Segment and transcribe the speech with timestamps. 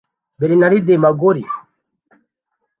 [0.39, 1.45] Bernard Mangoli